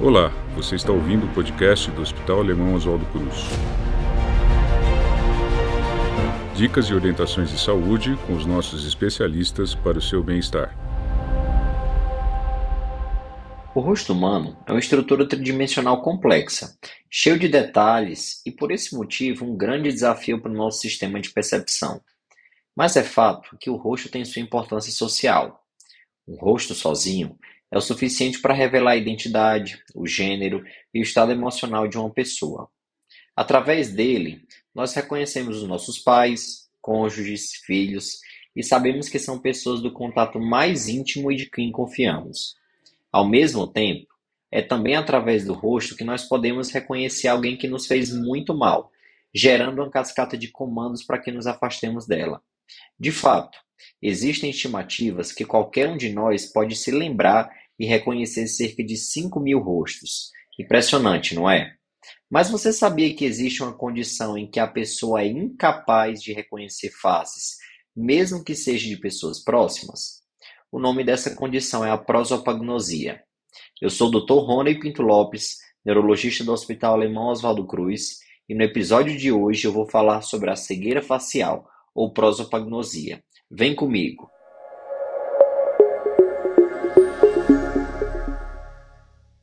[0.00, 3.44] Olá, você está ouvindo o podcast do Hospital Alemão Oswaldo Cruz.
[6.56, 10.76] Dicas e orientações de saúde com os nossos especialistas para o seu bem-estar.
[13.72, 16.76] O rosto humano é uma estrutura tridimensional complexa,
[17.08, 21.30] cheio de detalhes e, por esse motivo, um grande desafio para o nosso sistema de
[21.30, 22.00] percepção.
[22.76, 25.64] Mas é fato que o rosto tem sua importância social.
[26.26, 27.38] Um rosto sozinho
[27.74, 30.64] é o suficiente para revelar a identidade, o gênero
[30.94, 32.70] e o estado emocional de uma pessoa.
[33.34, 34.42] Através dele,
[34.72, 38.20] nós reconhecemos os nossos pais, cônjuges, filhos
[38.54, 42.54] e sabemos que são pessoas do contato mais íntimo e de quem confiamos.
[43.10, 44.06] Ao mesmo tempo,
[44.52, 48.92] é também através do rosto que nós podemos reconhecer alguém que nos fez muito mal,
[49.34, 52.40] gerando uma cascata de comandos para que nos afastemos dela.
[52.96, 53.58] De fato,
[54.00, 59.40] existem estimativas que qualquer um de nós pode se lembrar e reconhecer cerca de 5
[59.40, 60.30] mil rostos.
[60.58, 61.74] Impressionante, não é?
[62.30, 66.90] Mas você sabia que existe uma condição em que a pessoa é incapaz de reconhecer
[66.90, 67.56] faces,
[67.94, 70.22] mesmo que seja de pessoas próximas?
[70.70, 73.22] O nome dessa condição é a prosopagnosia.
[73.80, 74.44] Eu sou o Dr.
[74.44, 79.72] Rony Pinto Lopes, neurologista do Hospital Alemão Oswaldo Cruz, e no episódio de hoje eu
[79.72, 83.22] vou falar sobre a cegueira facial, ou prosopagnosia.
[83.50, 84.33] Vem comigo!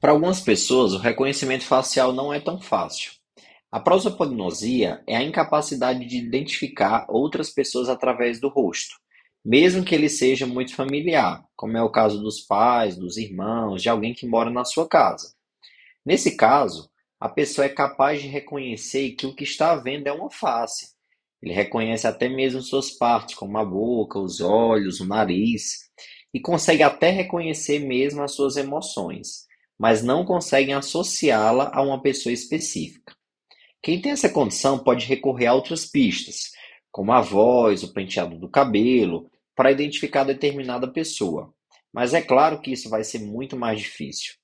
[0.00, 3.12] Para algumas pessoas, o reconhecimento facial não é tão fácil.
[3.70, 8.96] A prosopagnosia é a incapacidade de identificar outras pessoas através do rosto
[9.50, 13.88] mesmo que ele seja muito familiar, como é o caso dos pais, dos irmãos, de
[13.88, 15.32] alguém que mora na sua casa.
[16.04, 20.30] Nesse caso, a pessoa é capaz de reconhecer que o que está vendo é uma
[20.30, 20.90] face.
[21.42, 25.88] Ele reconhece até mesmo suas partes, como a boca, os olhos, o nariz,
[26.34, 29.46] e consegue até reconhecer mesmo as suas emoções,
[29.78, 33.14] mas não consegue associá-la a uma pessoa específica.
[33.82, 36.50] Quem tem essa condição pode recorrer a outras pistas,
[36.90, 41.52] como a voz, o penteado do cabelo, para identificar determinada pessoa.
[41.92, 44.34] Mas é claro que isso vai ser muito mais difícil.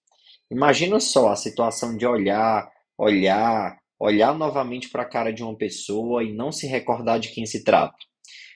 [0.50, 6.22] Imagina só a situação de olhar, olhar, olhar novamente para a cara de uma pessoa
[6.22, 7.97] e não se recordar de quem se trata.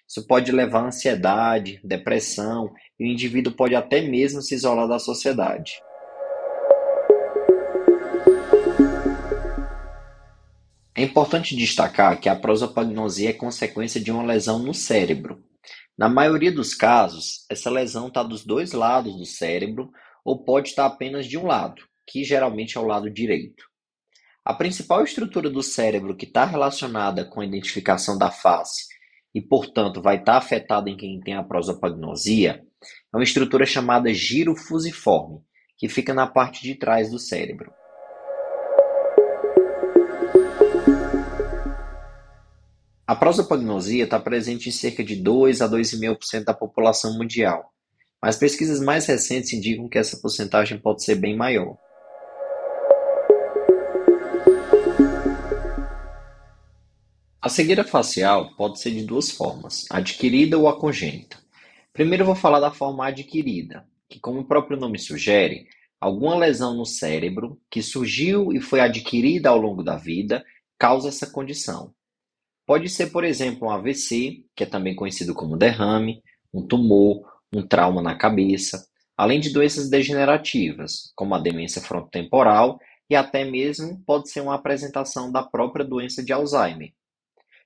[0.09, 4.99] Isso pode levar a ansiedade, depressão, e o indivíduo pode até mesmo se isolar da
[4.99, 5.73] sociedade.
[10.99, 15.45] É importante destacar que a prosopagnosia é consequência de uma lesão no cérebro,
[15.97, 19.93] na maioria dos casos, essa lesão está dos dois lados do cérebro
[20.25, 23.65] ou pode estar apenas de um lado, que geralmente é o lado direito.
[24.45, 28.89] A principal estrutura do cérebro que está relacionada com a identificação da face
[29.33, 32.61] e, portanto, vai estar afetada em quem tem a prosopagnosia
[33.13, 35.39] é uma estrutura chamada giro fusiforme,
[35.77, 37.73] que fica na parte de trás do cérebro.
[43.09, 47.73] A prosopagnosia está presente em cerca de 2 a 2,5% da população mundial,
[48.21, 51.79] mas pesquisas mais recentes indicam que essa porcentagem pode ser bem maior.
[57.41, 61.39] A cegueira facial pode ser de duas formas, adquirida ou a congênita.
[61.95, 65.67] Primeiro vou falar da forma adquirida, que como o próprio nome sugere,
[65.99, 70.45] alguma lesão no cérebro que surgiu e foi adquirida ao longo da vida
[70.79, 71.95] causa essa condição.
[72.69, 77.67] Pode ser, por exemplo, um AVC, que é também conhecido como derrame, um tumor, um
[77.67, 78.87] trauma na cabeça,
[79.17, 85.33] além de doenças degenerativas, como a demência frontotemporal e até mesmo pode ser uma apresentação
[85.33, 86.93] da própria doença de Alzheimer.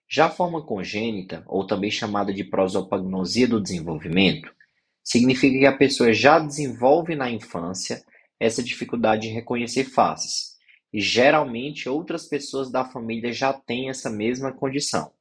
[0.08, 4.54] Já a forma congênita, ou também chamada de prosopagnosia do desenvolvimento,
[5.02, 8.04] significa que a pessoa já desenvolve na infância
[8.38, 10.51] essa dificuldade de reconhecer faces,
[10.92, 15.12] e geralmente outras pessoas da família já têm essa mesma condição.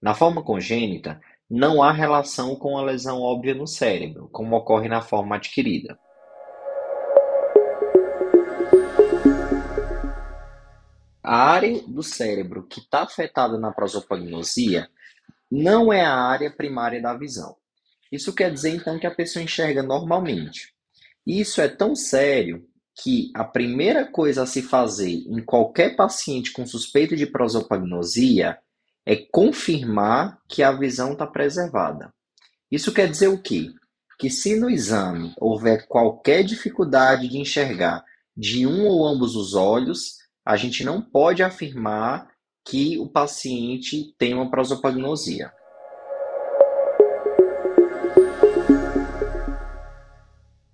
[0.00, 5.02] Na forma congênita, não há relação com a lesão óbvia no cérebro, como ocorre na
[5.02, 5.98] forma adquirida.
[11.22, 14.88] A área do cérebro que está afetada na prosopagnosia
[15.50, 17.56] não é a área primária da visão.
[18.10, 20.74] Isso quer dizer então que a pessoa enxerga normalmente.
[21.26, 26.66] Isso é tão sério que a primeira coisa a se fazer em qualquer paciente com
[26.66, 28.58] suspeita de prosopagnosia
[29.04, 32.12] é confirmar que a visão está preservada.
[32.70, 33.70] Isso quer dizer o quê?
[34.18, 38.04] Que se no exame houver qualquer dificuldade de enxergar
[38.36, 42.30] de um ou ambos os olhos, a gente não pode afirmar
[42.64, 45.52] que o paciente tem uma prosopagnosia.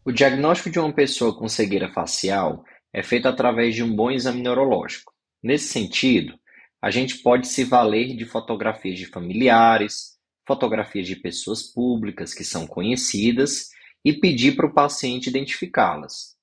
[0.09, 2.65] O diagnóstico de uma pessoa com cegueira facial
[2.95, 5.13] é feito através de um bom exame neurológico.
[5.43, 6.33] Nesse sentido,
[6.81, 10.17] a gente pode se valer de fotografias de familiares,
[10.47, 13.69] fotografias de pessoas públicas que são conhecidas
[14.03, 16.35] e pedir para o paciente identificá-las.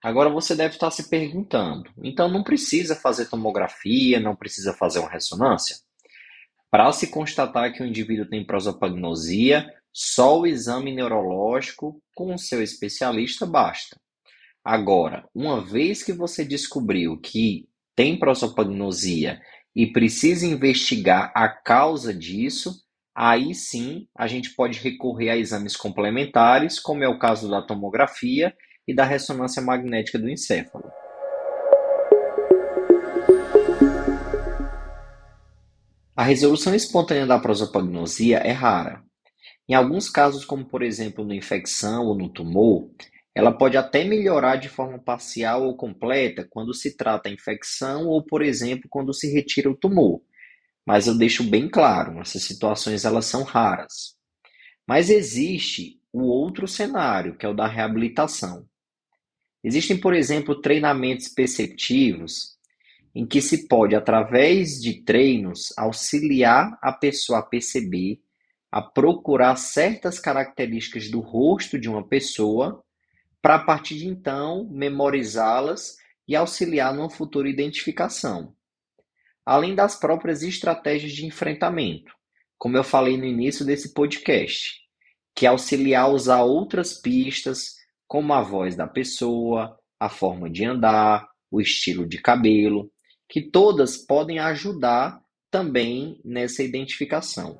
[0.00, 5.10] Agora você deve estar se perguntando: então não precisa fazer tomografia, não precisa fazer uma
[5.10, 5.78] ressonância?
[6.70, 12.62] Para se constatar que o indivíduo tem prosopagnosia, só o exame neurológico com o seu
[12.62, 14.00] especialista basta.
[14.64, 19.40] Agora, uma vez que você descobriu que tem prosopagnosia
[19.74, 22.82] e precisa investigar a causa disso,
[23.14, 28.54] aí sim a gente pode recorrer a exames complementares, como é o caso da tomografia
[28.86, 30.90] e da ressonância magnética do encéfalo.
[36.14, 39.02] A resolução espontânea da prosopagnosia é rara.
[39.70, 42.90] Em alguns casos, como por exemplo na infecção ou no tumor,
[43.32, 48.20] ela pode até melhorar de forma parcial ou completa quando se trata a infecção ou,
[48.20, 50.22] por exemplo, quando se retira o tumor.
[50.84, 54.16] Mas eu deixo bem claro, essas situações elas são raras.
[54.84, 58.66] Mas existe o outro cenário, que é o da reabilitação.
[59.62, 62.56] Existem, por exemplo, treinamentos perceptivos
[63.14, 68.18] em que se pode, através de treinos, auxiliar a pessoa a perceber,
[68.70, 72.84] a procurar certas características do rosto de uma pessoa,
[73.42, 75.96] para a partir de então memorizá-las
[76.28, 78.54] e auxiliar numa futura identificação.
[79.44, 82.12] Além das próprias estratégias de enfrentamento,
[82.58, 84.78] como eu falei no início desse podcast,
[85.34, 87.76] que auxiliar a usar outras pistas,
[88.06, 92.90] como a voz da pessoa, a forma de andar, o estilo de cabelo,
[93.28, 95.20] que todas podem ajudar
[95.50, 97.58] também nessa identificação.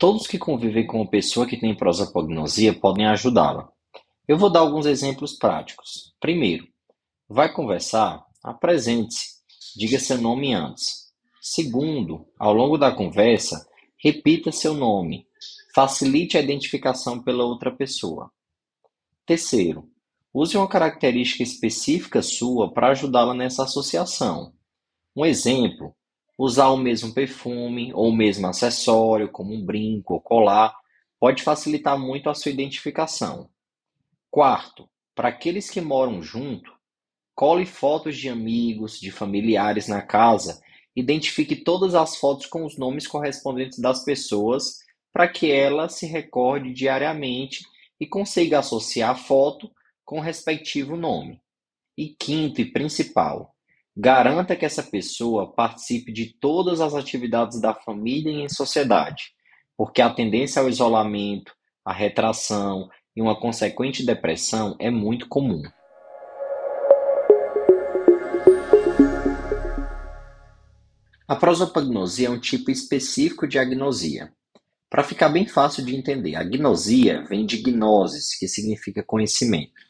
[0.00, 3.70] Todos que convivem com uma pessoa que tem prosopagnosia podem ajudá-la.
[4.26, 6.12] Eu vou dar alguns exemplos práticos.
[6.18, 6.66] Primeiro,
[7.28, 8.26] vai conversar?
[8.42, 9.36] Apresente-se,
[9.76, 11.12] diga seu nome antes.
[11.40, 13.68] Segundo, ao longo da conversa,
[14.02, 15.26] repita seu nome,
[15.72, 18.32] facilite a identificação pela outra pessoa.
[19.24, 19.88] Terceiro,
[20.32, 24.52] Use uma característica específica sua para ajudá-la nessa associação.
[25.16, 25.92] Um exemplo:
[26.42, 30.74] usar o mesmo perfume ou o mesmo acessório, como um brinco ou colar,
[31.18, 33.50] pode facilitar muito a sua identificação.
[34.30, 36.72] Quarto, para aqueles que moram junto,
[37.34, 40.62] cole fotos de amigos, de familiares na casa,
[40.96, 44.78] identifique todas as fotos com os nomes correspondentes das pessoas
[45.12, 47.60] para que ela se recorde diariamente
[48.00, 49.70] e consiga associar a foto
[50.06, 51.38] com o respectivo nome.
[51.98, 53.54] E quinto e principal,
[53.96, 59.32] garanta que essa pessoa participe de todas as atividades da família e em sociedade,
[59.76, 61.52] porque a tendência ao isolamento,
[61.84, 65.62] à retração e uma consequente depressão é muito comum.
[71.26, 74.32] A prosopagnosia é um tipo específico de agnosia.
[74.90, 79.89] Para ficar bem fácil de entender, a gnosia vem de gnosis, que significa conhecimento.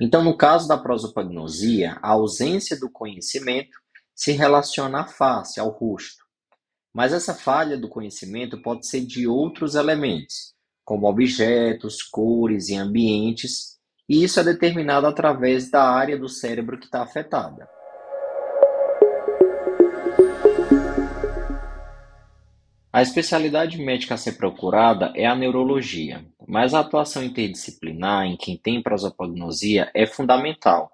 [0.00, 3.78] Então, no caso da prosopagnosia, a ausência do conhecimento
[4.14, 6.24] se relaciona à face, ao rosto.
[6.92, 13.78] Mas essa falha do conhecimento pode ser de outros elementos, como objetos, cores e ambientes,
[14.08, 17.68] e isso é determinado através da área do cérebro que está afetada.
[22.92, 28.56] A especialidade médica a ser procurada é a neurologia, mas a atuação interdisciplinar em quem
[28.56, 30.90] tem prosopagnosia é fundamental.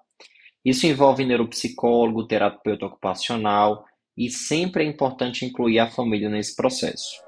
[0.64, 3.84] Isso envolve neuropsicólogo, terapeuta ocupacional
[4.16, 7.20] e sempre é importante incluir a família nesse processo.